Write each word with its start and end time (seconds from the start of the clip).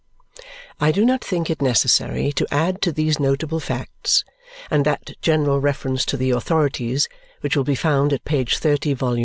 I 0.79 0.91
do 0.91 1.05
not 1.05 1.23
think 1.23 1.47
it 1.51 1.61
necessary 1.61 2.31
to 2.33 2.47
add 2.51 2.81
to 2.81 2.91
these 2.91 3.19
notable 3.19 3.59
facts, 3.59 4.25
and 4.71 4.83
that 4.83 5.11
general 5.21 5.59
reference 5.59 6.05
to 6.05 6.17
the 6.17 6.31
authorities 6.31 7.07
which 7.41 7.55
will 7.55 7.63
be 7.63 7.75
found 7.75 8.11
at 8.11 8.25
page 8.25 8.57
30, 8.57 8.95
vol. 8.95 9.19